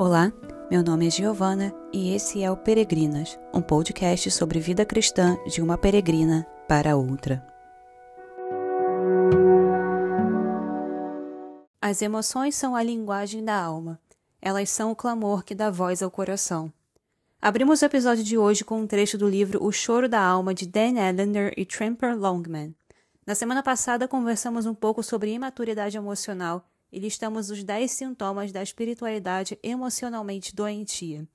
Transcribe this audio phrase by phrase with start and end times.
[0.00, 0.32] Olá,
[0.70, 5.60] meu nome é Giovana e esse é o Peregrinas, um podcast sobre vida cristã de
[5.60, 7.44] uma peregrina para outra.
[11.82, 13.98] As emoções são a linguagem da alma.
[14.40, 16.72] Elas são o clamor que dá voz ao coração.
[17.42, 20.64] Abrimos o episódio de hoje com um trecho do livro O Choro da Alma de
[20.64, 22.72] Dan Allender e Tramper Longman.
[23.26, 28.62] Na semana passada conversamos um pouco sobre imaturidade emocional e listamos os 10 sintomas da
[28.62, 31.26] espiritualidade emocionalmente doentia.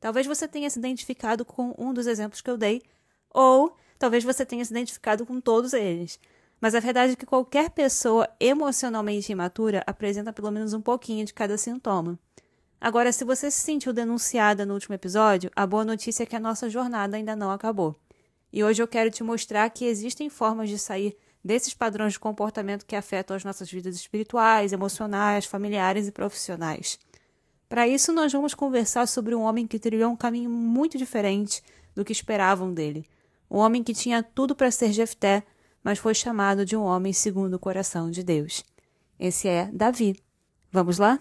[0.00, 2.82] Talvez você tenha se identificado com um dos exemplos que eu dei,
[3.30, 6.18] ou talvez você tenha se identificado com todos eles.
[6.60, 11.34] Mas a verdade é que qualquer pessoa emocionalmente imatura apresenta pelo menos um pouquinho de
[11.34, 12.18] cada sintoma.
[12.80, 16.40] Agora, se você se sentiu denunciada no último episódio, a boa notícia é que a
[16.40, 17.96] nossa jornada ainda não acabou.
[18.52, 22.84] E hoje eu quero te mostrar que existem formas de sair desses padrões de comportamento
[22.84, 26.98] que afetam as nossas vidas espirituais, emocionais, familiares e profissionais.
[27.68, 31.62] Para isso, nós vamos conversar sobre um homem que trilhou um caminho muito diferente
[31.94, 33.06] do que esperavam dele.
[33.50, 35.42] Um homem que tinha tudo para ser Jefté,
[35.82, 38.64] mas foi chamado de um homem segundo o coração de Deus.
[39.18, 40.16] Esse é Davi.
[40.72, 41.18] Vamos lá?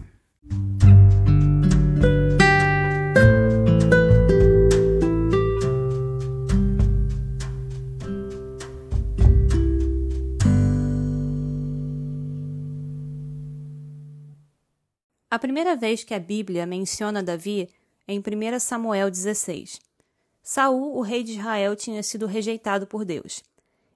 [15.29, 17.69] A primeira vez que a Bíblia menciona Davi
[18.07, 19.81] é em 1 Samuel 16.
[20.41, 23.43] Saul, o rei de Israel, tinha sido rejeitado por Deus.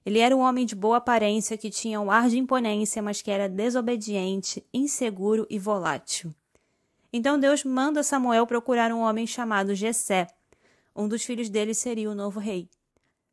[0.04, 3.30] Ele era um homem de boa aparência que tinha um ar de imponência, mas que
[3.30, 6.34] era desobediente, inseguro e volátil.
[7.10, 10.26] Então Deus manda Samuel procurar um homem chamado Jessé.
[10.94, 12.68] Um dos filhos dele seria o novo rei.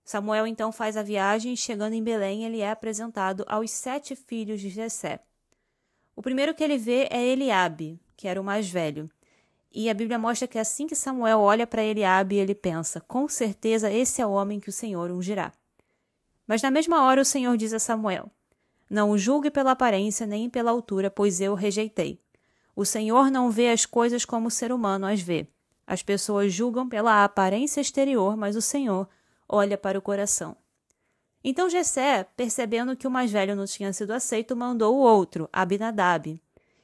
[0.06, 4.62] Samuel então faz a viagem e, chegando em Belém, ele é apresentado aos sete filhos
[4.62, 5.20] de Jessé.
[6.20, 9.10] O primeiro que ele vê é Eliabe, que era o mais velho.
[9.72, 13.90] E a Bíblia mostra que assim que Samuel olha para Eliabe, ele pensa: com certeza
[13.90, 15.54] esse é o homem que o Senhor ungirá.
[16.46, 18.30] Mas na mesma hora o Senhor diz a Samuel:
[18.90, 22.20] Não o julgue pela aparência nem pela altura, pois eu o rejeitei.
[22.76, 25.48] O Senhor não vê as coisas como o ser humano as vê.
[25.88, 29.08] As pessoas julgam pela aparência exterior, mas o Senhor
[29.48, 30.58] olha para o coração.
[31.44, 36.42] Então Jessé, percebendo que o mais velho não tinha sido aceito, mandou o outro, Abinadab.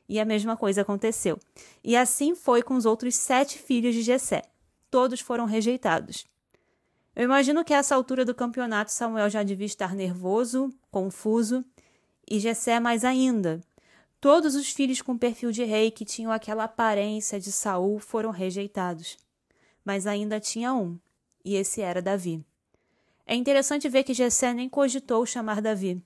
[0.07, 1.39] E a mesma coisa aconteceu.
[1.83, 4.43] E assim foi com os outros sete filhos de Jessé.
[4.89, 6.25] Todos foram rejeitados.
[7.15, 11.63] Eu imagino que a essa altura do campeonato Samuel já devia estar nervoso, confuso,
[12.29, 13.61] e Jessé mais ainda.
[14.19, 19.17] Todos os filhos com perfil de rei que tinham aquela aparência de Saul foram rejeitados.
[19.83, 20.97] Mas ainda tinha um,
[21.43, 22.43] e esse era Davi.
[23.25, 25.99] É interessante ver que Jessé nem cogitou chamar Davi.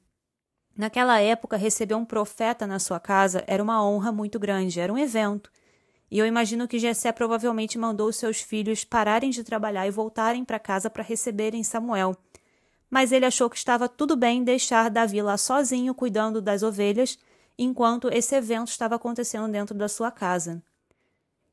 [0.75, 4.97] Naquela época, receber um profeta na sua casa era uma honra muito grande, era um
[4.97, 5.51] evento.
[6.09, 10.57] E eu imagino que Jessé provavelmente mandou seus filhos pararem de trabalhar e voltarem para
[10.57, 12.15] casa para receberem Samuel.
[12.89, 17.19] Mas ele achou que estava tudo bem deixar Davi lá sozinho cuidando das ovelhas,
[17.57, 20.63] enquanto esse evento estava acontecendo dentro da sua casa.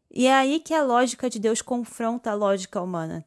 [0.09, 3.27] E é aí que a lógica de Deus confronta a lógica humana.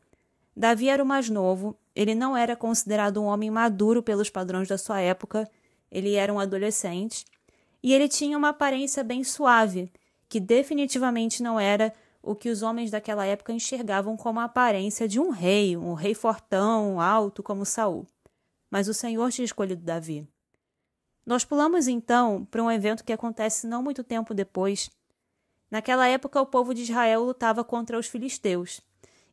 [0.55, 4.77] Davi era o mais novo, ele não era considerado um homem maduro pelos padrões da
[4.77, 5.45] sua época,
[5.91, 7.25] ele era um adolescente,
[7.83, 9.91] e ele tinha uma aparência bem suave,
[10.29, 11.93] que definitivamente não era
[12.23, 16.13] o que os homens daquela época enxergavam como a aparência de um rei, um rei
[16.13, 18.07] fortão, alto como Saul.
[18.71, 20.25] Mas o Senhor tinha escolhido Davi.
[21.25, 24.89] Nós pulamos então para um evento que acontece não muito tempo depois.
[25.69, 28.79] Naquela época, o povo de Israel lutava contra os filisteus.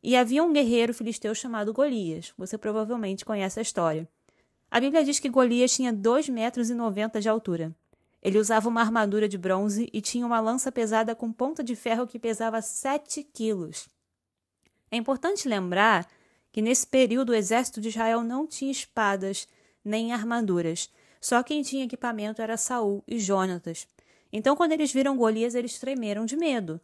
[0.07, 2.31] E havia um guerreiro filisteu chamado Golias.
[2.37, 4.07] Você provavelmente conhece a história.
[4.71, 7.75] A Bíblia diz que Golias tinha 2,90 metros e de altura.
[8.21, 12.07] Ele usava uma armadura de bronze e tinha uma lança pesada com ponta de ferro
[12.07, 13.89] que pesava 7 quilos.
[14.89, 16.07] É importante lembrar
[16.53, 19.45] que nesse período o exército de Israel não tinha espadas
[19.83, 20.89] nem armaduras.
[21.19, 23.85] Só quem tinha equipamento era Saul e Jonatas.
[24.31, 26.79] Então, quando eles viram Golias, eles tremeram de medo.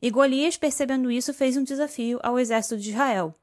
[0.00, 3.34] E Golias, percebendo isso, fez um desafio ao exército de Israel.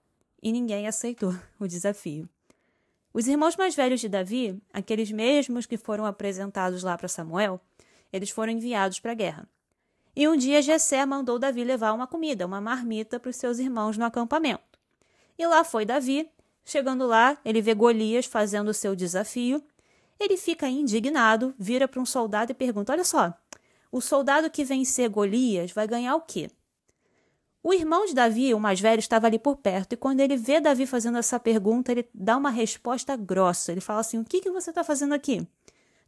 [0.42, 2.30] E ninguém aceitou o desafio.
[3.14, 7.60] Os irmãos mais velhos de Davi, aqueles mesmos que foram apresentados lá para Samuel,
[8.12, 9.48] eles foram enviados para a guerra.
[10.16, 13.98] E um dia Jessé mandou Davi levar uma comida, uma marmita para os seus irmãos
[13.98, 14.80] no acampamento.
[15.38, 16.30] E lá foi Davi.
[16.64, 19.64] Chegando lá, ele vê Golias fazendo o seu desafio.
[20.20, 23.34] Ele fica indignado, vira para um soldado e pergunta: Olha só,
[23.92, 26.50] o soldado que vencer Golias vai ganhar o quê?
[27.64, 30.60] O irmão de Davi, o mais velho, estava ali por perto, e quando ele vê
[30.60, 33.72] Davi fazendo essa pergunta, ele dá uma resposta grossa.
[33.72, 35.48] Ele fala assim: O que, que você está fazendo aqui?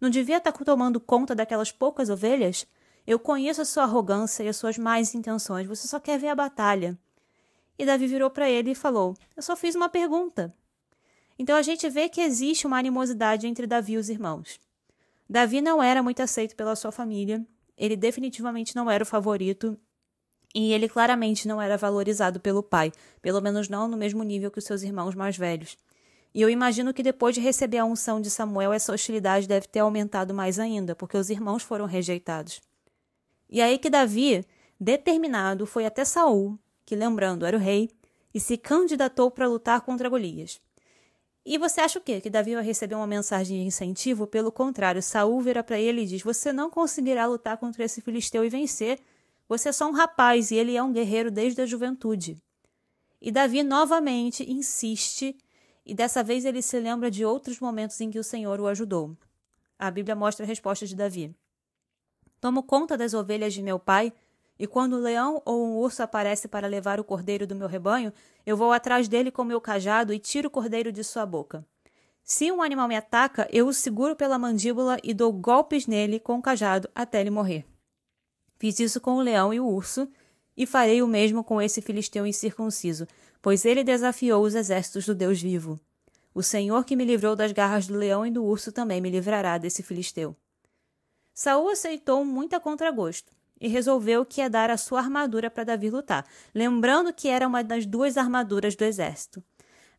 [0.02, 2.66] Não devia estar tá tomando conta daquelas poucas ovelhas?
[3.06, 5.68] Eu conheço a sua arrogância e as suas más intenções.
[5.68, 6.98] Você só quer ver a batalha.
[7.78, 10.52] E Davi virou para ele e falou: Eu só fiz uma pergunta.
[11.38, 14.60] Então a gente vê que existe uma animosidade entre Davi e os irmãos.
[15.30, 17.46] Davi não era muito aceito pela sua família,
[17.78, 19.78] ele definitivamente não era o favorito
[20.54, 22.92] e ele claramente não era valorizado pelo pai,
[23.22, 25.78] pelo menos não no mesmo nível que os seus irmãos mais velhos.
[26.34, 29.80] E eu imagino que depois de receber a unção de Samuel, essa hostilidade deve ter
[29.80, 32.62] aumentado mais ainda, porque os irmãos foram rejeitados.
[33.50, 34.44] E aí que Davi,
[34.80, 37.90] determinado, foi até Saul, que lembrando era o rei,
[38.34, 40.60] e se candidatou para lutar contra Golias.
[41.46, 42.22] E você acha o quê?
[42.22, 44.26] Que Davi vai receber uma mensagem de incentivo?
[44.26, 48.46] Pelo contrário, Saul vira para ele e diz: Você não conseguirá lutar contra esse filisteu
[48.46, 49.00] e vencer.
[49.50, 52.38] Você é só um rapaz e ele é um guerreiro desde a juventude.
[53.22, 55.38] E Davi novamente insiste,
[55.86, 59.16] e dessa vez ele se lembra de outros momentos em que o Senhor o ajudou.
[59.78, 61.36] A Bíblia mostra a resposta de Davi:
[62.40, 64.14] Tomo conta das ovelhas de meu pai
[64.58, 68.14] e quando um leão ou um urso aparece para levar o cordeiro do meu rebanho,
[68.46, 71.66] eu vou atrás dele com meu cajado e tiro o cordeiro de sua boca.
[72.24, 76.38] Se um animal me ataca, eu o seguro pela mandíbula e dou golpes nele com
[76.38, 77.66] o cajado até ele morrer.
[78.58, 80.08] Fiz isso com o leão e o urso,
[80.56, 83.08] e farei o mesmo com esse filisteu incircunciso,
[83.42, 85.80] pois ele desafiou os exércitos do Deus vivo.
[86.34, 89.58] O Senhor que me livrou das garras do leão e do urso também me livrará
[89.58, 90.36] desse filisteu.
[91.34, 95.90] Saul aceitou muito a contragosto e resolveu que ia dar a sua armadura para Davi
[95.90, 99.42] lutar, lembrando que era uma das duas armaduras do exército.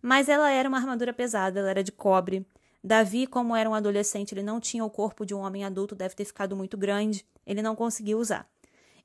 [0.03, 2.47] Mas ela era uma armadura pesada, ela era de cobre.
[2.85, 6.15] Davi, como era um adolescente, ele não tinha o corpo de um homem adulto, deve
[6.15, 8.47] ter ficado muito grande, ele não conseguiu usar.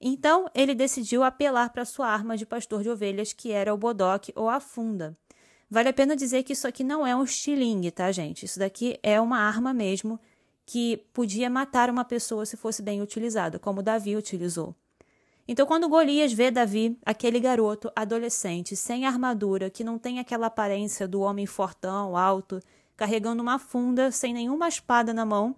[0.01, 4.33] Então, ele decidiu apelar para sua arma de pastor de ovelhas, que era o bodoque
[4.35, 5.17] ou a funda.
[5.69, 8.43] Vale a pena dizer que isso aqui não é um estilingue, tá, gente?
[8.43, 10.19] Isso daqui é uma arma mesmo
[10.69, 14.75] que podia matar uma pessoa se fosse bem utilizada, como Davi utilizou.
[15.47, 21.07] Então, quando Golias vê Davi, aquele garoto adolescente, sem armadura, que não tem aquela aparência
[21.07, 22.61] do homem fortão, alto,
[22.95, 25.55] carregando uma funda, sem nenhuma espada na mão,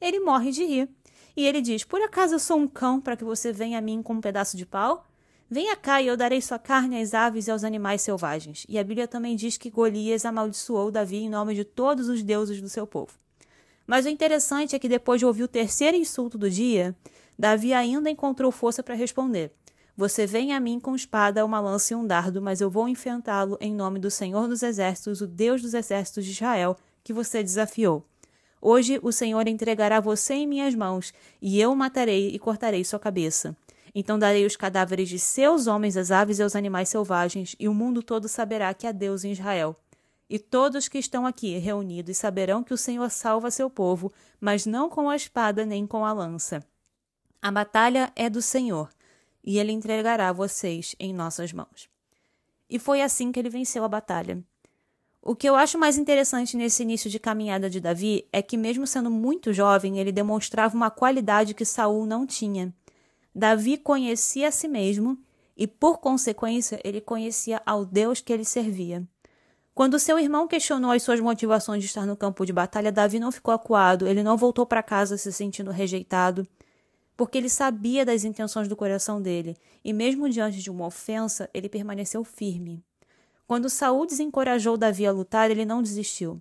[0.00, 0.88] ele morre de rir.
[1.36, 4.00] E ele diz: Por acaso eu sou um cão para que você venha a mim
[4.00, 5.04] com um pedaço de pau?
[5.50, 8.64] Venha cá e eu darei sua carne às aves e aos animais selvagens.
[8.68, 12.60] E a Bíblia também diz que Golias amaldiçoou Davi em nome de todos os deuses
[12.60, 13.21] do seu povo.
[13.86, 16.96] Mas o interessante é que depois de ouvir o terceiro insulto do dia,
[17.38, 19.52] Davi ainda encontrou força para responder:
[19.96, 23.58] Você vem a mim com espada, uma lança e um dardo, mas eu vou enfrentá-lo
[23.60, 28.06] em nome do Senhor dos Exércitos, o Deus dos Exércitos de Israel, que você desafiou.
[28.60, 32.98] Hoje o Senhor entregará você em minhas mãos, e eu o matarei e cortarei sua
[32.98, 33.56] cabeça.
[33.92, 37.74] Então darei os cadáveres de seus homens às aves e aos animais selvagens, e o
[37.74, 39.76] mundo todo saberá que há Deus em Israel.
[40.32, 44.88] E todos que estão aqui reunidos saberão que o Senhor salva seu povo, mas não
[44.88, 46.64] com a espada nem com a lança.
[47.42, 48.88] A batalha é do Senhor,
[49.44, 51.86] e ele entregará vocês em nossas mãos.
[52.66, 54.42] E foi assim que ele venceu a batalha.
[55.20, 58.86] O que eu acho mais interessante nesse início de caminhada de Davi é que, mesmo
[58.86, 62.74] sendo muito jovem, ele demonstrava uma qualidade que Saul não tinha.
[63.34, 65.18] Davi conhecia a si mesmo
[65.54, 69.06] e, por consequência, ele conhecia ao Deus que ele servia.
[69.74, 73.32] Quando seu irmão questionou as suas motivações de estar no campo de batalha, Davi não
[73.32, 76.46] ficou acuado, ele não voltou para casa se sentindo rejeitado,
[77.16, 81.70] porque ele sabia das intenções do coração dele, e mesmo diante de uma ofensa, ele
[81.70, 82.84] permaneceu firme.
[83.46, 86.40] Quando Saul desencorajou Davi a lutar, ele não desistiu.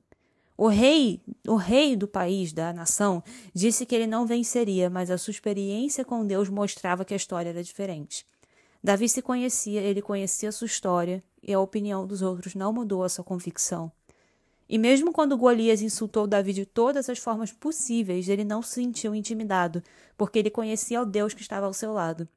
[0.58, 3.24] O rei, o rei do país, da nação,
[3.54, 7.50] disse que ele não venceria, mas a sua experiência com Deus mostrava que a história
[7.50, 8.26] era diferente.
[8.84, 13.10] Davi se conhecia, ele conhecia sua história, e a opinião dos outros não mudou a
[13.10, 13.92] sua convicção.
[14.68, 19.14] E mesmo quando Golias insultou Davi de todas as formas possíveis, ele não se sentiu
[19.14, 19.84] intimidado,
[20.18, 22.28] porque ele conhecia o Deus que estava ao seu lado.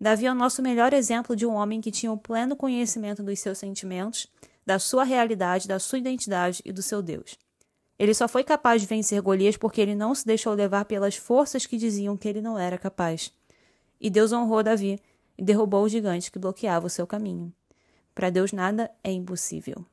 [0.00, 3.38] Davi é o nosso melhor exemplo de um homem que tinha o pleno conhecimento dos
[3.40, 4.26] seus sentimentos,
[4.64, 7.36] da sua realidade, da sua identidade e do seu Deus.
[7.98, 11.66] Ele só foi capaz de vencer Golias porque ele não se deixou levar pelas forças
[11.66, 13.32] que diziam que ele não era capaz.
[14.00, 15.00] E Deus honrou Davi
[15.36, 17.52] e derrubou o gigante que bloqueava o seu caminho.
[18.14, 19.84] Para Deus nada é impossível.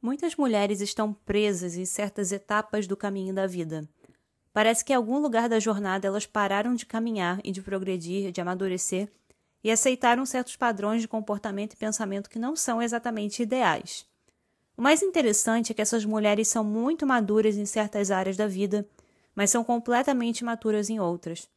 [0.00, 3.88] Muitas mulheres estão presas em certas etapas do caminho da vida.
[4.52, 8.40] Parece que em algum lugar da jornada elas pararam de caminhar e de progredir, de
[8.40, 9.10] amadurecer
[9.64, 14.06] e aceitaram certos padrões de comportamento e pensamento que não são exatamente ideais.
[14.76, 18.86] O mais interessante é que essas mulheres são muito maduras em certas áreas da vida,
[19.34, 21.48] mas são completamente imaturas em outras.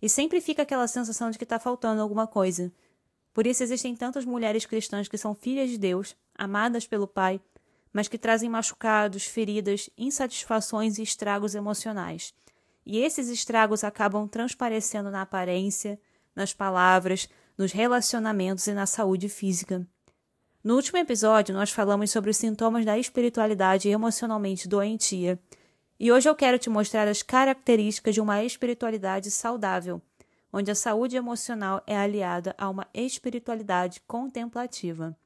[0.00, 2.72] E sempre fica aquela sensação de que está faltando alguma coisa.
[3.34, 7.40] Por isso existem tantas mulheres cristãs que são filhas de Deus, amadas pelo Pai,
[7.92, 12.32] mas que trazem machucados, feridas, insatisfações e estragos emocionais.
[12.84, 15.98] E esses estragos acabam transparecendo na aparência,
[16.34, 19.86] nas palavras, nos relacionamentos e na saúde física.
[20.62, 25.38] No último episódio, nós falamos sobre os sintomas da espiritualidade emocionalmente doentia.
[25.98, 30.02] E hoje eu quero te mostrar as características de uma espiritualidade saudável,
[30.52, 35.16] onde a saúde emocional é aliada a uma espiritualidade contemplativa.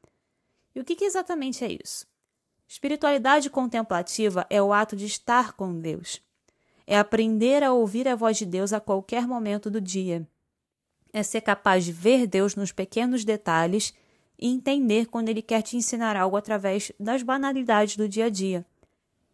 [0.75, 2.06] E o que, que exatamente é isso?
[2.68, 6.22] Espiritualidade contemplativa é o ato de estar com Deus.
[6.87, 10.28] É aprender a ouvir a voz de Deus a qualquer momento do dia.
[11.12, 13.93] É ser capaz de ver Deus nos pequenos detalhes
[14.38, 18.64] e entender quando Ele quer te ensinar algo através das banalidades do dia a dia.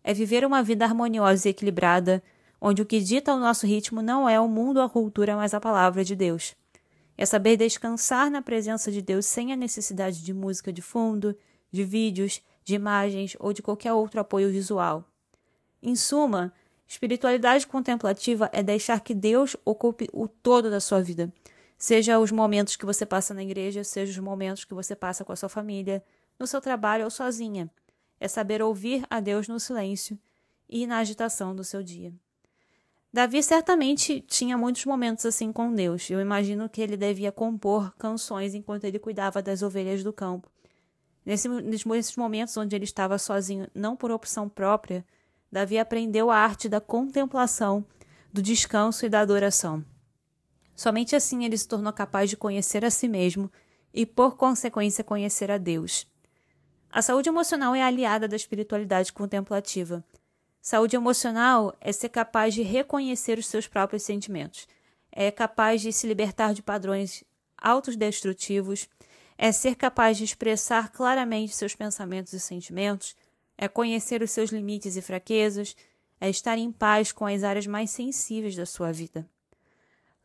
[0.03, 2.23] É viver uma vida harmoniosa e equilibrada,
[2.61, 5.53] onde o que dita o nosso ritmo não é o mundo ou a cultura, mas
[5.53, 6.55] a palavra de Deus.
[7.19, 11.37] É saber descansar na presença de Deus sem a necessidade de música de fundo,
[11.71, 15.05] de vídeos, de imagens ou de qualquer outro apoio visual.
[15.83, 16.53] Em suma,
[16.87, 21.33] espiritualidade contemplativa é deixar que Deus ocupe o todo da sua vida,
[21.79, 25.33] seja os momentos que você passa na igreja, seja os momentos que você passa com
[25.33, 26.03] a sua família,
[26.39, 27.71] no seu trabalho ou sozinha.
[28.19, 30.19] É saber ouvir a Deus no silêncio
[30.69, 32.13] e na agitação do seu dia.
[33.13, 36.11] Davi certamente tinha muitos momentos assim com Deus.
[36.11, 40.51] Eu imagino que ele devia compor canções enquanto ele cuidava das ovelhas do campo.
[41.25, 45.05] Nesse, nesses momentos onde ele estava sozinho, não por opção própria,
[45.51, 47.85] Davi aprendeu a arte da contemplação,
[48.33, 49.85] do descanso e da adoração.
[50.77, 53.51] Somente assim ele se tornou capaz de conhecer a si mesmo
[53.93, 56.07] e, por consequência, conhecer a Deus.
[56.91, 60.05] A saúde emocional é aliada da espiritualidade contemplativa.
[60.61, 64.69] Saúde emocional é ser capaz de reconhecer os seus próprios sentimentos,
[65.11, 67.25] é capaz de se libertar de padrões
[67.57, 68.89] autodestrutivos
[69.39, 73.15] é ser capaz de expressar claramente seus pensamentos e sentimentos,
[73.57, 75.77] é conhecer os seus limites e fraquezas,
[76.21, 79.29] é estar em paz com as áreas mais sensíveis da sua vida.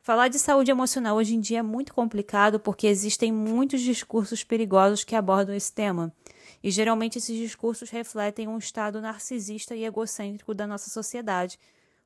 [0.04, 5.04] Falar de saúde emocional hoje em dia é muito complicado porque existem muitos discursos perigosos
[5.04, 6.12] que abordam esse tema,
[6.60, 11.56] e geralmente esses discursos refletem um estado narcisista e egocêntrico da nossa sociedade,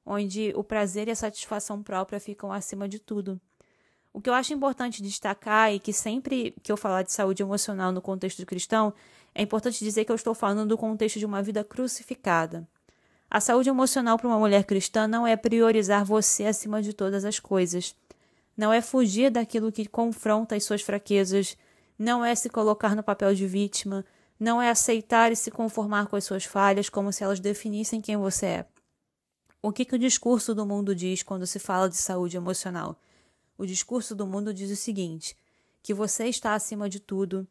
[0.04, 3.40] onde o prazer e a satisfação própria ficam acima de tudo.
[4.12, 7.92] O que eu acho importante destacar e que sempre que eu falar de saúde emocional
[7.92, 8.92] no contexto cristão,
[9.34, 12.68] é importante dizer que eu estou falando do contexto de uma vida crucificada.
[13.30, 17.40] A saúde emocional para uma mulher cristã não é priorizar você acima de todas as
[17.40, 17.94] coisas.
[18.56, 21.56] Não é fugir daquilo que confronta as suas fraquezas.
[21.98, 24.04] Não é se colocar no papel de vítima.
[24.38, 28.16] Não é aceitar e se conformar com as suas falhas como se elas definissem quem
[28.16, 28.66] você é.
[29.62, 33.00] O que, que o discurso do mundo diz quando se fala de saúde emocional?
[33.58, 35.36] O discurso do mundo diz o seguinte:
[35.82, 37.48] que você está acima de tudo,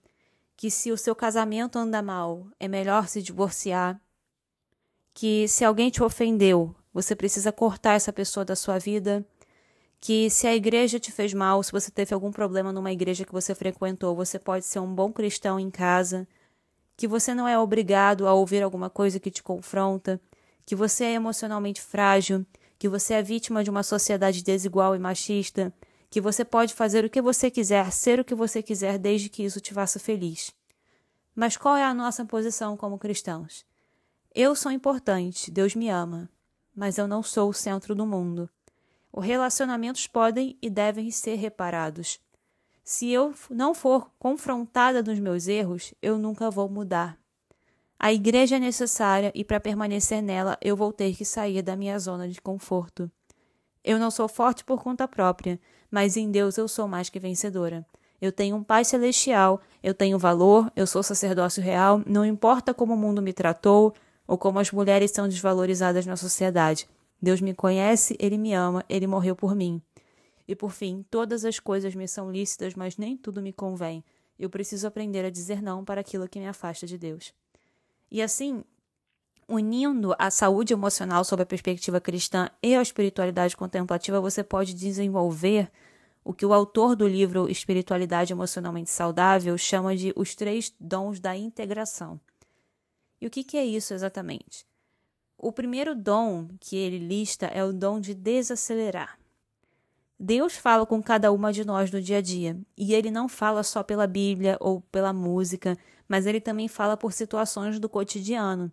[0.56, 4.00] que se o seu casamento anda mal, é melhor se divorciar,
[5.16, 9.26] que se alguém te ofendeu, você precisa cortar essa pessoa da sua vida,
[10.02, 13.32] que se a igreja te fez mal, se você teve algum problema numa igreja que
[13.32, 16.28] você frequentou, você pode ser um bom cristão em casa,
[16.98, 20.20] que você não é obrigado a ouvir alguma coisa que te confronta,
[20.66, 22.46] que você é emocionalmente frágil,
[22.78, 25.74] que você é vítima de uma sociedade desigual e machista,
[26.10, 29.46] que você pode fazer o que você quiser, ser o que você quiser, desde que
[29.46, 30.52] isso te faça feliz.
[31.34, 33.66] Mas qual é a nossa posição como cristãos?
[34.38, 36.30] Eu sou importante, Deus me ama,
[36.76, 38.50] mas eu não sou o centro do mundo.
[39.10, 42.20] Os relacionamentos podem e devem ser reparados.
[42.84, 47.18] Se eu não for confrontada nos meus erros, eu nunca vou mudar.
[47.98, 51.98] A igreja é necessária e para permanecer nela eu vou ter que sair da minha
[51.98, 53.10] zona de conforto.
[53.86, 55.58] Eu não sou forte por conta própria,
[55.90, 57.88] mas em Deus eu sou mais que vencedora.
[58.20, 62.96] Eu tenho um Pai celestial, eu tenho valor, eu sou sacerdócio real, não importa como
[62.96, 63.96] o mundo me tratou
[64.28, 66.88] ou como as mulheres são desvalorizadas na sociedade.
[67.22, 69.82] Deus me conhece, Ele me ama, Ele morreu por mim.
[70.48, 74.04] E por fim, todas as coisas me são lícitas, mas nem tudo me convém.
[74.38, 77.34] Eu preciso aprender a dizer não para aquilo que me afasta de Deus.
[78.12, 78.64] E assim,
[79.48, 85.72] unindo a saúde emocional sob a perspectiva cristã e a espiritualidade contemplativa, você pode desenvolver
[86.24, 91.38] o que o autor do livro Espiritualidade Emocionalmente Saudável chama de os três dons da
[91.38, 92.20] integração.
[93.20, 94.66] E o que, que é isso exatamente?
[95.38, 99.20] O primeiro dom que ele lista é o dom de desacelerar.
[100.20, 103.64] Deus fala com cada uma de nós no dia a dia, e ele não fala
[103.64, 108.72] só pela Bíblia ou pela música, mas ele também fala por situações do cotidiano.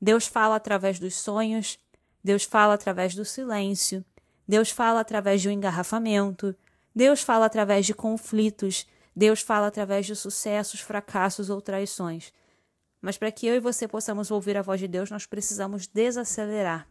[0.00, 1.78] Deus fala através dos sonhos,
[2.22, 4.04] Deus fala através do silêncio,
[4.46, 6.54] Deus fala através de um engarrafamento,
[6.94, 12.32] Deus fala através de conflitos, Deus fala através de sucessos, fracassos ou traições.
[13.02, 16.88] Mas para que eu e você possamos ouvir a voz de Deus, nós precisamos desacelerar.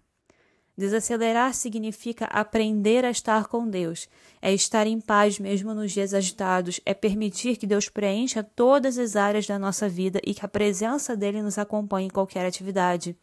[0.78, 4.10] Desacelerar significa aprender a estar com Deus,
[4.42, 9.16] é estar em paz mesmo nos dias agitados, é permitir que Deus preencha todas as
[9.16, 13.18] áreas da nossa vida e que a presença dele nos acompanhe em qualquer atividade.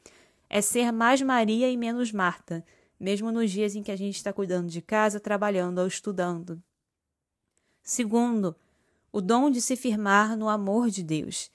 [0.49, 2.65] É ser mais Maria e menos Marta,
[2.99, 6.63] mesmo nos dias em que a gente está cuidando de casa, trabalhando ou estudando.
[7.83, 8.55] Segundo,
[9.13, 11.51] o dom de se firmar no amor de Deus.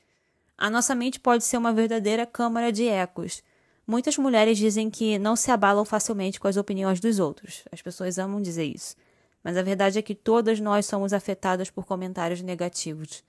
[0.57, 3.41] A nossa mente pode ser uma verdadeira câmara de ecos.
[3.85, 7.63] Muitas mulheres dizem que não se abalam facilmente com as opiniões dos outros.
[7.71, 8.95] As pessoas amam dizer isso.
[9.43, 13.23] Mas a verdade é que todas nós somos afetadas por comentários negativos.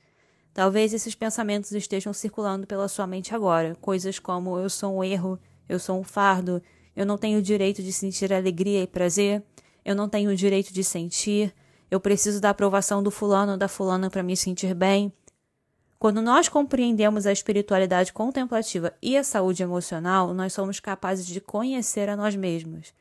[0.52, 5.36] Talvez esses pensamentos estejam circulando pela sua mente agora, coisas como eu sou um erro,
[5.68, 6.62] eu sou um fardo,
[6.94, 9.42] eu não tenho o direito de sentir alegria e prazer,
[9.84, 11.52] eu não tenho o direito de sentir,
[11.90, 15.12] eu preciso da aprovação do fulano ou da fulana para me sentir bem.
[15.98, 22.08] Quando nós compreendemos a espiritualidade contemplativa e a saúde emocional, nós somos capazes de conhecer
[22.08, 22.92] a nós mesmos.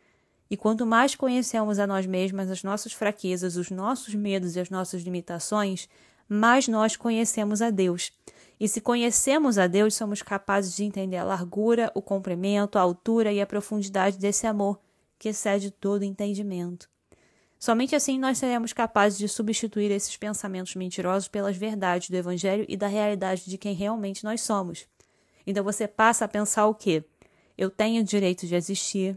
[0.50, 4.69] E quanto mais conhecemos a nós mesmos, as nossas fraquezas, os nossos medos e as
[4.69, 5.89] nossas limitações,
[6.29, 8.12] mais nós conhecemos a Deus.
[8.59, 13.33] E se conhecemos a Deus, somos capazes de entender a largura, o comprimento, a altura
[13.33, 14.79] e a profundidade desse amor
[15.17, 16.92] que excede todo entendimento.
[17.63, 22.75] Somente assim nós seremos capazes de substituir esses pensamentos mentirosos pelas verdades do Evangelho e
[22.75, 24.86] da realidade de quem realmente nós somos.
[25.48, 27.05] Então você passa a pensar o quê?
[27.58, 29.15] Eu tenho o direito de existir.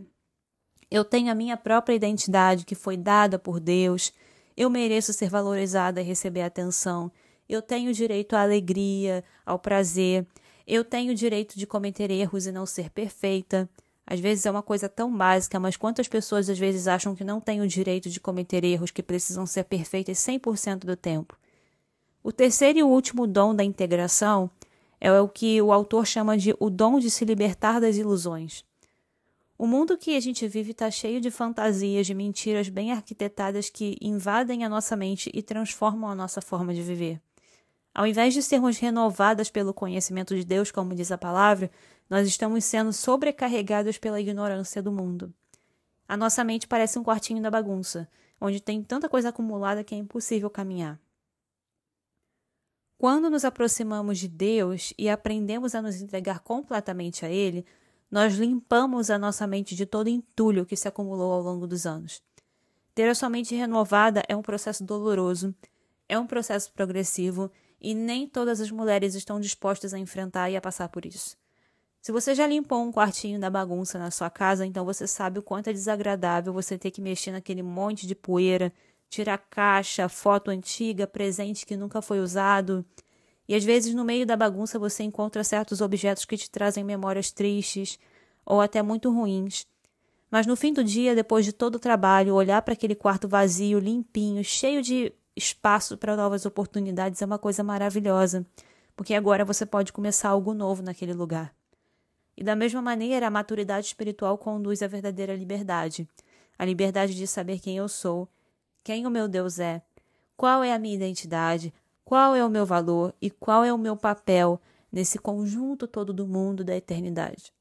[0.88, 4.12] Eu tenho a minha própria identidade que foi dada por Deus.
[4.56, 7.10] Eu mereço ser valorizada e receber atenção.
[7.48, 10.24] Eu tenho direito à alegria, ao prazer.
[10.64, 13.68] Eu tenho direito de cometer erros e não ser perfeita.
[14.06, 17.40] Às vezes é uma coisa tão básica, mas quantas pessoas às vezes acham que não
[17.40, 21.36] têm o direito de cometer erros que precisam ser perfeitas 100% do tempo?
[22.22, 24.48] O terceiro e último dom da integração
[25.00, 28.64] é o que o autor chama de o dom de se libertar das ilusões.
[29.58, 33.96] O mundo que a gente vive está cheio de fantasias, de mentiras bem arquitetadas que
[34.00, 37.20] invadem a nossa mente e transformam a nossa forma de viver.
[37.94, 41.70] Ao invés de sermos renovadas pelo conhecimento de Deus, como diz a palavra,
[42.08, 45.32] nós estamos sendo sobrecarregados pela ignorância do mundo.
[46.08, 48.08] A nossa mente parece um quartinho da bagunça,
[48.40, 51.00] onde tem tanta coisa acumulada que é impossível caminhar.
[52.98, 57.66] Quando nos aproximamos de Deus e aprendemos a nos entregar completamente a Ele,
[58.10, 62.22] nós limpamos a nossa mente de todo entulho que se acumulou ao longo dos anos.
[62.94, 65.54] Ter a sua mente renovada é um processo doloroso,
[66.08, 70.60] é um processo progressivo e nem todas as mulheres estão dispostas a enfrentar e a
[70.60, 71.36] passar por isso.
[72.06, 75.42] Se você já limpou um quartinho da bagunça na sua casa, então você sabe o
[75.42, 78.72] quanto é desagradável você ter que mexer naquele monte de poeira,
[79.08, 82.86] tirar caixa, foto antiga, presente que nunca foi usado.
[83.48, 87.32] E às vezes no meio da bagunça você encontra certos objetos que te trazem memórias
[87.32, 87.98] tristes
[88.44, 89.66] ou até muito ruins.
[90.30, 93.80] Mas no fim do dia, depois de todo o trabalho, olhar para aquele quarto vazio,
[93.80, 98.46] limpinho, cheio de espaço para novas oportunidades é uma coisa maravilhosa,
[98.94, 101.52] porque agora você pode começar algo novo naquele lugar.
[102.36, 106.06] E da mesma maneira, a maturidade espiritual conduz à verdadeira liberdade,
[106.58, 108.28] a liberdade de saber quem eu sou,
[108.84, 109.82] quem o meu Deus é,
[110.36, 111.72] qual é a minha identidade,
[112.04, 114.60] qual é o meu valor e qual é o meu papel
[114.92, 117.52] nesse conjunto todo do mundo da eternidade.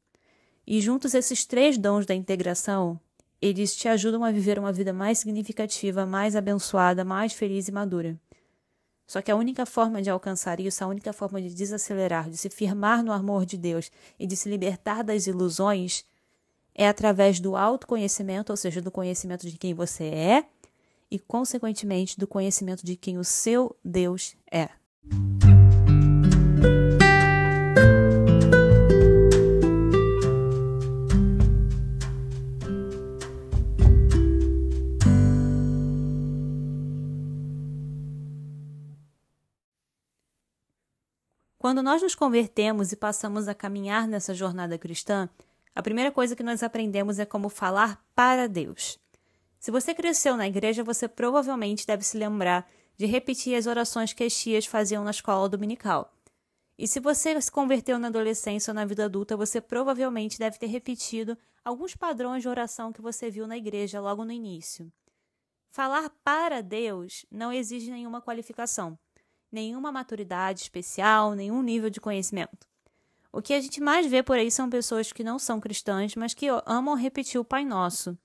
[0.67, 2.99] E juntos esses três dons da integração,
[3.41, 8.19] eles te ajudam a viver uma vida mais significativa, mais abençoada, mais feliz e madura.
[9.07, 12.49] Só que a única forma de alcançar isso, a única forma de desacelerar, de se
[12.49, 16.03] firmar no amor de Deus e de se libertar das ilusões
[16.73, 20.45] é através do autoconhecimento, ou seja, do conhecimento de quem você é
[21.09, 24.69] e, consequentemente, do conhecimento de quem o seu Deus é.
[41.65, 45.27] Quando nós nos convertemos e passamos a caminhar nessa jornada cristã,
[45.73, 48.99] a primeira coisa que nós aprendemos é como falar para Deus.
[49.57, 54.23] Se você cresceu na igreja, você provavelmente deve se lembrar de repetir as orações que
[54.23, 56.13] as tias faziam na escola dominical.
[56.77, 60.67] E se você se converteu na adolescência ou na vida adulta, você provavelmente deve ter
[60.67, 64.93] repetido alguns padrões de oração que você viu na igreja logo no início.
[65.71, 68.99] Falar para Deus não exige nenhuma qualificação
[69.55, 72.67] nenhuma maturidade especial, nenhum nível de conhecimento.
[73.31, 76.33] O que a gente mais vê por aí são pessoas que não são cristãs, mas
[76.33, 78.17] que amam repetir o Pai Nosso.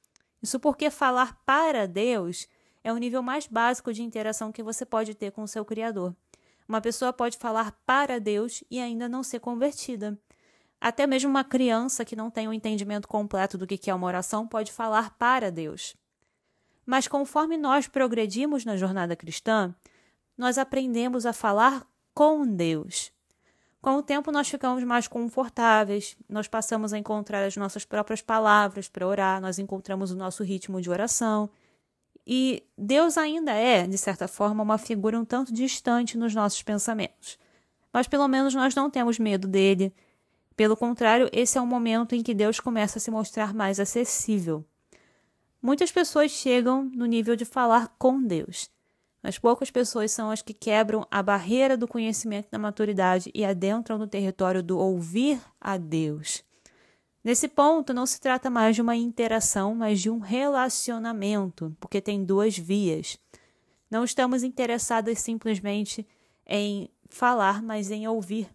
[0.43, 2.49] Isso porque falar para Deus
[2.83, 6.15] é o nível mais básico de interação que você pode ter com o seu Criador.
[6.69, 10.19] Uma pessoa pode falar para Deus e ainda não ser convertida.
[10.81, 14.07] Até mesmo uma criança que não tem o um entendimento completo do que é uma
[14.07, 15.95] oração pode falar para Deus.
[16.87, 19.75] Mas conforme nós progredimos na jornada cristã,
[20.41, 23.13] nós aprendemos a falar com Deus.
[23.83, 28.89] Com o tempo, nós ficamos mais confortáveis, nós passamos a encontrar as nossas próprias palavras
[28.89, 31.51] para orar, nós encontramos o nosso ritmo de oração.
[32.27, 37.39] E Deus ainda é, de certa forma, uma figura um tanto distante nos nossos pensamentos.
[37.93, 39.95] Mas pelo menos nós não temos medo dele.
[40.57, 44.65] Pelo contrário, esse é o momento em que Deus começa a se mostrar mais acessível.
[45.61, 48.71] Muitas pessoas chegam no nível de falar com Deus,
[49.23, 53.99] mas poucas pessoas são as que quebram a barreira do conhecimento da maturidade e adentram
[53.99, 56.43] no território do ouvir a Deus.
[57.23, 62.25] Nesse ponto, não se trata mais de uma interação, mas de um relacionamento, porque tem
[62.25, 63.19] duas vias.
[63.91, 66.07] Não estamos interessadas simplesmente
[66.47, 68.49] em falar, mas em ouvir.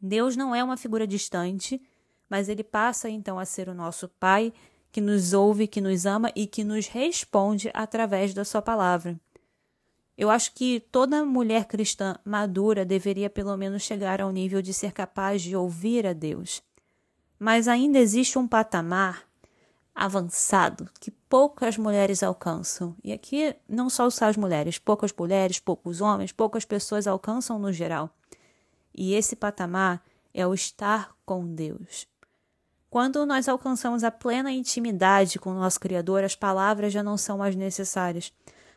[0.00, 1.82] Deus não é uma figura distante,
[2.30, 4.52] mas ele passa então a ser o nosso Pai,
[4.90, 9.20] que nos ouve, que nos ama e que nos responde através da Sua palavra.
[10.16, 14.92] Eu acho que toda mulher cristã madura deveria pelo menos chegar ao nível de ser
[14.92, 16.62] capaz de ouvir a Deus.
[17.38, 19.24] Mas ainda existe um patamar
[19.94, 22.94] avançado que poucas mulheres alcançam.
[23.02, 28.10] E aqui não só as mulheres, poucas mulheres, poucos homens, poucas pessoas alcançam no geral.
[28.94, 30.02] E esse patamar
[30.32, 32.06] é o estar com Deus.
[32.88, 37.38] Quando nós alcançamos a plena intimidade com o nosso Criador, as palavras já não são
[37.38, 38.32] mais necessárias.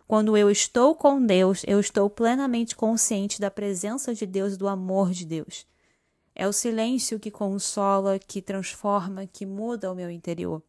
[0.09, 4.67] Quando eu estou com Deus, eu estou plenamente consciente da presença de Deus e do
[4.67, 5.67] amor de Deus.
[6.33, 10.63] É o silêncio que consola, que transforma, que muda o meu interior.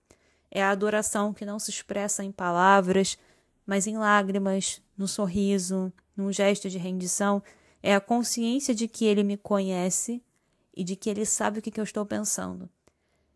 [0.51, 3.17] É a adoração que não se expressa em palavras,
[3.65, 7.43] mas em lágrimas, no sorriso, num gesto de rendição.
[7.83, 10.23] É a consciência de que Ele me conhece
[10.77, 12.69] e de que Ele sabe o que eu estou pensando.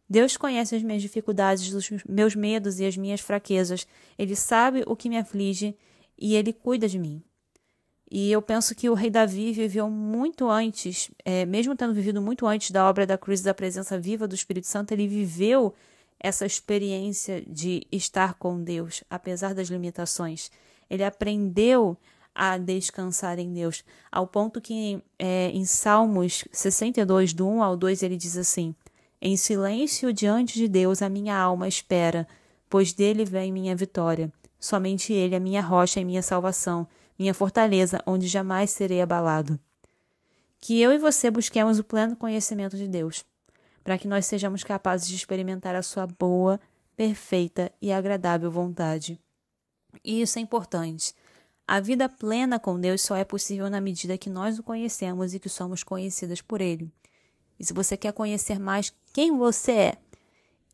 [0.06, 3.86] Deus conhece as minhas dificuldades, os meus medos e as minhas fraquezas.
[4.18, 5.74] Ele sabe o que me aflige
[6.18, 7.22] e ele cuida de mim.
[8.10, 12.46] E eu penso que o rei Davi viveu muito antes, é, mesmo tendo vivido muito
[12.46, 15.74] antes da obra da cruz da presença viva do Espírito Santo, ele viveu
[16.20, 20.50] essa experiência de estar com Deus, apesar das limitações.
[20.88, 21.96] Ele aprendeu
[22.34, 28.02] a descansar em Deus, ao ponto que é, em Salmos 62, do 1 ao 2,
[28.02, 28.74] ele diz assim:
[29.20, 32.26] Em silêncio diante de Deus a minha alma espera,
[32.68, 34.32] pois dele vem minha vitória.
[34.64, 39.60] Somente Ele é minha rocha e minha salvação, minha fortaleza, onde jamais serei abalado.
[40.58, 43.26] Que eu e você busquemos o pleno conhecimento de Deus,
[43.82, 46.58] para que nós sejamos capazes de experimentar a Sua boa,
[46.96, 49.20] perfeita e agradável vontade.
[50.02, 51.14] E isso é importante.
[51.68, 55.38] A vida plena com Deus só é possível na medida que nós o conhecemos e
[55.38, 56.90] que somos conhecidas por Ele.
[57.60, 59.98] E se você quer conhecer mais quem você é,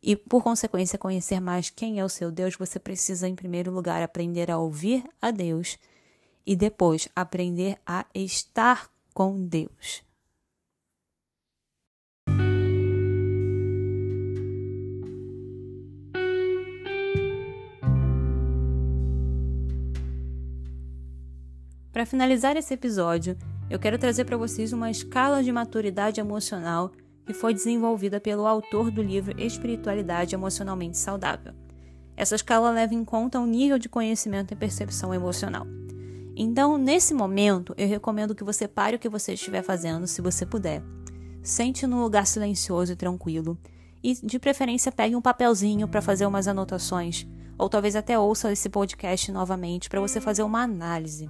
[0.03, 4.01] e, por consequência, conhecer mais quem é o seu Deus, você precisa, em primeiro lugar,
[4.01, 5.77] aprender a ouvir a Deus
[6.45, 10.03] e depois aprender a estar com Deus.
[21.91, 23.37] Para finalizar esse episódio,
[23.69, 26.91] eu quero trazer para vocês uma escala de maturidade emocional
[27.25, 31.53] que foi desenvolvida pelo autor do livro Espiritualidade Emocionalmente Saudável.
[32.15, 35.65] Essa escala leva em conta o nível de conhecimento e percepção emocional.
[36.35, 40.45] Então, nesse momento, eu recomendo que você pare o que você estiver fazendo, se você
[40.45, 40.81] puder.
[41.43, 43.57] Sente num lugar silencioso e tranquilo.
[44.03, 47.27] E, de preferência, pegue um papelzinho para fazer umas anotações.
[47.57, 51.29] Ou talvez até ouça esse podcast novamente para você fazer uma análise.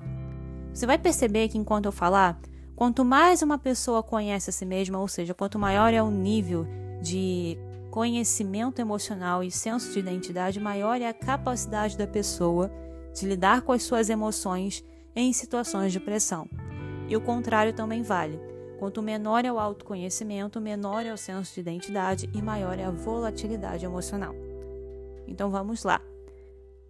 [0.73, 2.39] Você vai perceber que enquanto eu falar,
[2.75, 6.65] Quanto mais uma pessoa conhece a si mesma, ou seja, quanto maior é o nível
[7.01, 7.57] de
[7.91, 12.71] conhecimento emocional e senso de identidade, maior é a capacidade da pessoa
[13.13, 14.83] de lidar com as suas emoções
[15.15, 16.47] em situações de pressão.
[17.07, 18.39] E o contrário também vale.
[18.79, 22.91] Quanto menor é o autoconhecimento, menor é o senso de identidade e maior é a
[22.91, 24.33] volatilidade emocional.
[25.27, 26.01] Então vamos lá.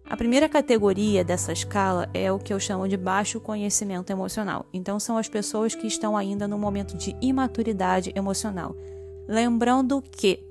[0.04, 4.66] A primeira categoria dessa escala é o que eu chamo de baixo conhecimento emocional.
[4.72, 8.76] Então, são as pessoas que estão ainda no momento de imaturidade emocional.
[9.26, 10.44] Lembrando que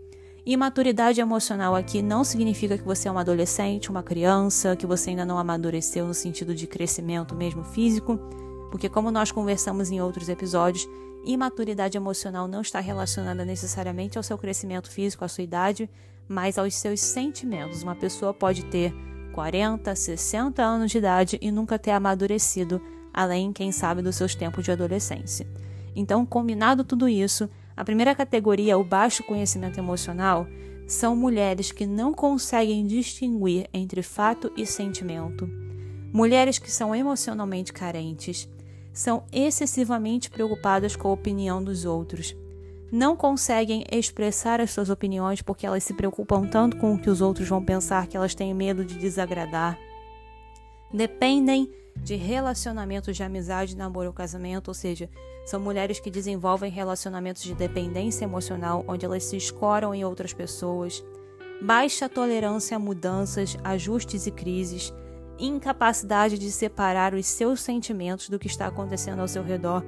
[0.45, 5.25] imaturidade emocional aqui não significa que você é uma adolescente, uma criança, que você ainda
[5.25, 8.17] não amadureceu no sentido de crescimento mesmo físico,
[8.71, 10.87] porque, como nós conversamos em outros episódios,
[11.23, 15.89] imaturidade emocional não está relacionada necessariamente ao seu crescimento físico, à sua idade,
[16.27, 17.83] mas aos seus sentimentos.
[17.83, 18.93] Uma pessoa pode ter
[19.31, 22.81] 40, 60 anos de idade e nunca ter amadurecido,
[23.13, 25.47] além, quem sabe, dos seus tempos de adolescência.
[25.95, 30.47] Então, combinado tudo isso, a primeira categoria, o baixo conhecimento emocional,
[30.87, 35.49] são mulheres que não conseguem distinguir entre fato e sentimento.
[36.13, 38.49] Mulheres que são emocionalmente carentes,
[38.93, 42.35] são excessivamente preocupadas com a opinião dos outros.
[42.91, 47.21] Não conseguem expressar as suas opiniões porque elas se preocupam tanto com o que os
[47.21, 49.79] outros vão pensar que elas têm medo de desagradar.
[50.93, 55.09] Dependem de relacionamentos de amizade, namoro ou casamento, ou seja,
[55.45, 61.01] são mulheres que desenvolvem relacionamentos de dependência emocional, onde elas se escoram em outras pessoas,
[61.61, 64.93] baixa tolerância a mudanças, ajustes e crises,
[65.39, 69.81] incapacidade de separar os seus sentimentos do que está acontecendo ao seu redor,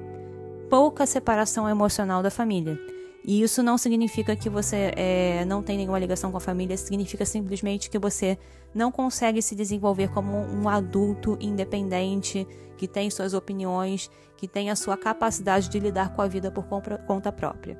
[0.70, 2.93] pouca separação emocional da família.
[3.24, 7.24] E isso não significa que você é, não tem nenhuma ligação com a família, significa
[7.24, 8.38] simplesmente que você
[8.74, 14.76] não consegue se desenvolver como um adulto independente, que tem suas opiniões, que tem a
[14.76, 16.66] sua capacidade de lidar com a vida por
[17.06, 17.78] conta própria.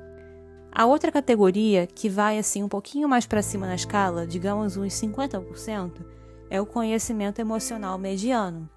[0.71, 4.93] A outra categoria, que vai assim um pouquinho mais para cima na escala, digamos uns
[4.93, 5.91] 50%,
[6.49, 8.67] é o conhecimento emocional mediano.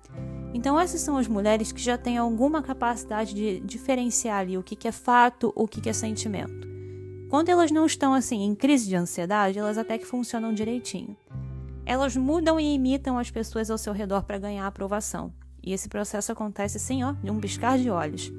[0.55, 4.89] Então, essas são as mulheres que já têm alguma capacidade de diferenciar ali o que,
[4.89, 6.67] é fato, o que, é sentimento.
[7.29, 11.17] Quando elas não estão assim em crise de ansiedade, elas até que funcionam direitinho.
[11.85, 15.33] Elas mudam e imitam as pessoas ao seu redor para ganhar aprovação.
[15.63, 18.33] E esse processo acontece assim, ó, de um piscar de olhos.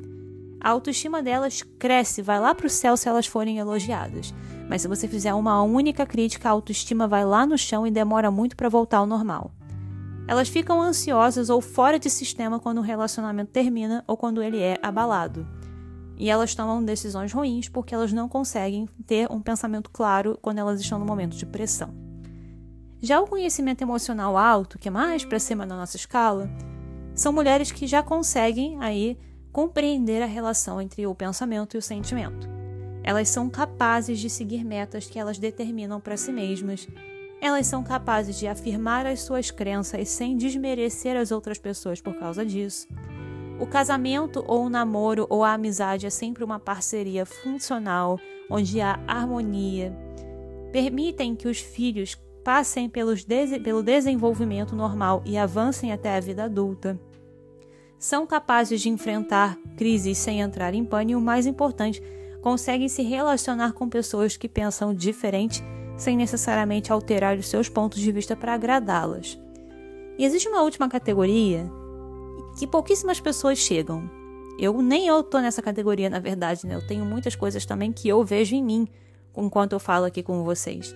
[0.59, 4.33] A autoestima delas cresce, vai lá para o céu se elas forem elogiadas.
[4.67, 8.29] Mas se você fizer uma única crítica, a autoestima vai lá no chão e demora
[8.29, 9.51] muito para voltar ao normal.
[10.29, 14.77] Elas ficam ansiosas ou fora de sistema quando o relacionamento termina ou quando ele é
[14.79, 15.47] abalado.
[16.19, 20.79] E elas tomam decisões ruins porque elas não conseguem ter um pensamento claro quando elas
[20.79, 21.91] estão no momento de pressão.
[23.01, 26.47] Já o conhecimento emocional alto, que é mais para cima na nossa escala,
[27.15, 29.17] são mulheres que já conseguem aí
[29.51, 32.47] compreender a relação entre o pensamento e o sentimento.
[33.01, 36.87] Elas são capazes de seguir metas que elas determinam para si mesmas
[37.41, 42.45] elas são capazes de afirmar as suas crenças sem desmerecer as outras pessoas por causa
[42.45, 42.88] disso.
[43.60, 48.99] O casamento ou o namoro ou a amizade é sempre uma parceria funcional, onde há
[49.08, 49.95] harmonia.
[50.71, 53.25] Permitem que os filhos passem pelos
[53.63, 56.99] pelo desenvolvimento normal e avancem até a vida adulta.
[57.97, 62.02] São capazes de enfrentar crises sem entrar em pânico e, o mais importante,
[62.41, 65.62] conseguem se relacionar com pessoas que pensam diferente
[65.99, 69.38] sem necessariamente alterar os seus pontos de vista para agradá-las.
[70.17, 71.69] E existe uma última categoria
[72.57, 74.09] que pouquíssimas pessoas chegam.
[74.57, 76.75] Eu nem eu tô nessa categoria, na verdade, né?
[76.75, 78.88] Eu tenho muitas coisas também que eu vejo em mim
[79.35, 80.95] enquanto eu falo aqui com vocês.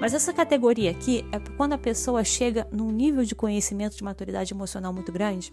[0.00, 4.52] Mas essa categoria aqui é quando a pessoa chega num nível de conhecimento de maturidade
[4.52, 5.52] emocional muito grande.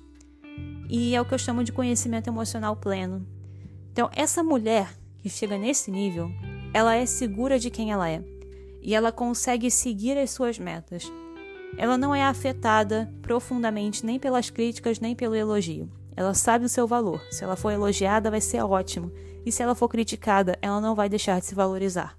[0.89, 3.27] E é o que eu chamo de conhecimento emocional pleno.
[3.91, 6.31] Então, essa mulher que chega nesse nível,
[6.73, 8.23] ela é segura de quem ela é
[8.81, 11.11] e ela consegue seguir as suas metas.
[11.77, 15.89] Ela não é afetada profundamente nem pelas críticas nem pelo elogio.
[16.15, 17.21] Ela sabe o seu valor.
[17.31, 19.11] Se ela for elogiada, vai ser ótimo.
[19.45, 22.17] E se ela for criticada, ela não vai deixar de se valorizar.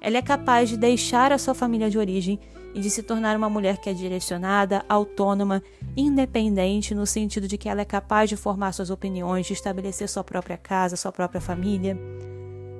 [0.00, 2.38] Ela é capaz de deixar a sua família de origem
[2.74, 5.62] e de se tornar uma mulher que é direcionada, autônoma,
[5.96, 10.22] independente, no sentido de que ela é capaz de formar suas opiniões, de estabelecer sua
[10.22, 11.98] própria casa, sua própria família.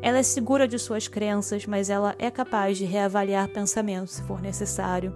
[0.03, 4.41] Ela é segura de suas crenças, mas ela é capaz de reavaliar pensamentos se for
[4.41, 5.15] necessário.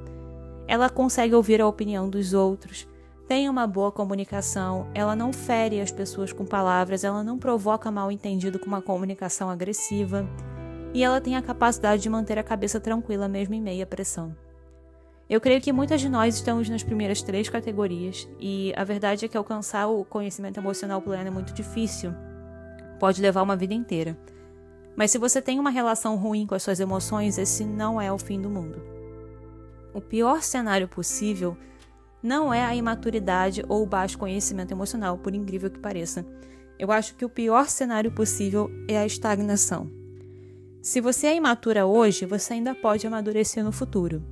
[0.67, 2.89] Ela consegue ouvir a opinião dos outros,
[3.31, 8.11] tem uma boa comunicação, ela não fere as pessoas com palavras, ela não provoca mal
[8.11, 10.29] entendido com uma comunicação agressiva
[10.93, 14.35] e ela tem a capacidade de manter a cabeça tranquila mesmo em meia pressão.
[15.29, 19.29] Eu creio que muitas de nós estamos nas primeiras três categorias e a verdade é
[19.29, 22.13] que alcançar o conhecimento emocional pleno é muito difícil.
[22.99, 24.19] Pode levar uma vida inteira.
[25.01, 28.19] Mas se você tem uma relação ruim com as suas emoções, esse não é o
[28.19, 28.83] fim do mundo.
[29.95, 31.57] O pior cenário possível
[32.23, 36.27] não é a imaturidade ou o baixo conhecimento emocional, por incrível que pareça.
[36.79, 39.91] Eu acho que o pior cenário possível é a estagnação.
[40.83, 44.23] Se você é imatura hoje, você ainda pode amadurecer no futuro.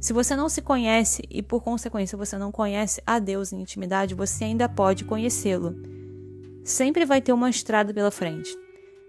[0.00, 4.16] Se você não se conhece e, por consequência, você não conhece a Deus em intimidade,
[4.16, 5.72] você ainda pode conhecê-lo.
[6.64, 8.58] Sempre vai ter uma estrada pela frente.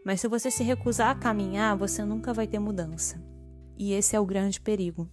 [0.06, 3.22] Mas se você se recusar a caminhar, você nunca vai ter mudança.
[3.78, 5.10] E esse é o grande perigo.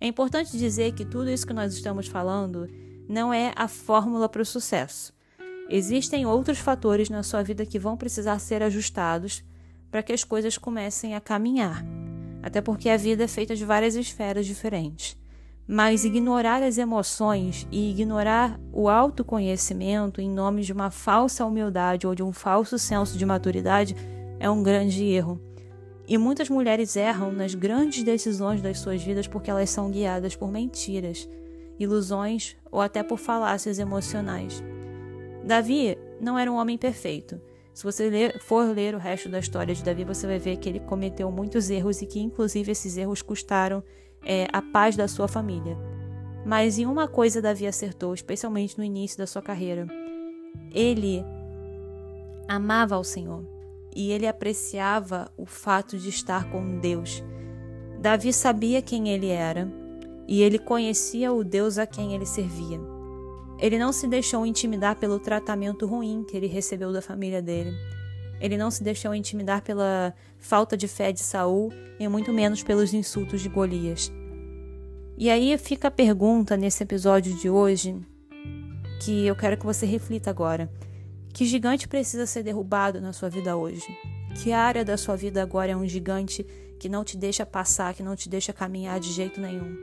[0.00, 2.68] É importante dizer que tudo isso que nós estamos falando
[3.08, 5.12] não é a fórmula para o sucesso.
[5.68, 9.44] Existem outros fatores na sua vida que vão precisar ser ajustados
[9.90, 11.84] para que as coisas comecem a caminhar.
[12.40, 15.16] até porque a vida é feita de várias esferas diferentes.
[15.70, 22.14] Mas ignorar as emoções e ignorar o autoconhecimento em nome de uma falsa humildade ou
[22.14, 23.94] de um falso senso de maturidade
[24.40, 25.38] é um grande erro.
[26.06, 30.50] E muitas mulheres erram nas grandes decisões das suas vidas porque elas são guiadas por
[30.50, 31.28] mentiras,
[31.78, 34.64] ilusões ou até por falácias emocionais.
[35.44, 37.38] Davi não era um homem perfeito.
[37.74, 40.80] Se você for ler o resto da história de Davi, você vai ver que ele
[40.80, 43.84] cometeu muitos erros e que, inclusive, esses erros custaram
[44.24, 45.76] é, a paz da sua família.
[46.44, 49.86] Mas em uma coisa Davi acertou, especialmente no início da sua carreira.
[50.72, 51.24] Ele
[52.48, 53.44] amava ao Senhor
[53.94, 57.22] e ele apreciava o fato de estar com Deus.
[58.00, 59.70] Davi sabia quem ele era
[60.26, 62.80] e ele conhecia o Deus a quem ele servia.
[63.58, 67.72] Ele não se deixou intimidar pelo tratamento ruim que ele recebeu da família dele.
[68.40, 72.94] Ele não se deixou intimidar pela falta de fé de Saul e muito menos pelos
[72.94, 74.12] insultos de Golias.
[75.16, 77.96] E aí fica a pergunta nesse episódio de hoje
[79.00, 80.70] que eu quero que você reflita agora.
[81.32, 83.86] Que gigante precisa ser derrubado na sua vida hoje?
[84.42, 86.44] Que área da sua vida agora é um gigante
[86.78, 89.76] que não te deixa passar, que não te deixa caminhar de jeito nenhum?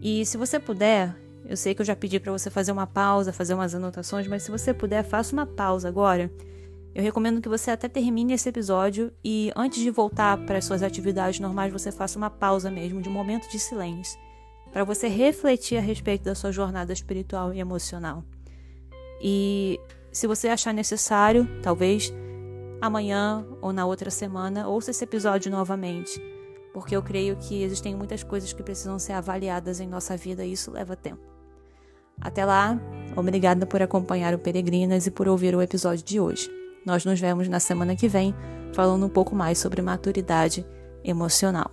[0.00, 3.32] E se você puder, eu sei que eu já pedi para você fazer uma pausa,
[3.32, 6.30] fazer umas anotações, mas se você puder, faça uma pausa agora.
[6.96, 10.82] Eu recomendo que você até termine esse episódio e antes de voltar para as suas
[10.82, 14.18] atividades normais, você faça uma pausa mesmo, de um momento de silêncio,
[14.72, 18.24] para você refletir a respeito da sua jornada espiritual e emocional.
[19.20, 19.78] E
[20.10, 22.10] se você achar necessário, talvez
[22.80, 26.18] amanhã ou na outra semana, ouça esse episódio novamente,
[26.72, 30.52] porque eu creio que existem muitas coisas que precisam ser avaliadas em nossa vida e
[30.52, 31.20] isso leva tempo.
[32.18, 32.80] Até lá,
[33.14, 36.56] obrigada por acompanhar o Peregrinas e por ouvir o episódio de hoje.
[36.86, 38.32] Nós nos vemos na semana que vem
[38.72, 40.64] falando um pouco mais sobre maturidade
[41.02, 41.72] emocional.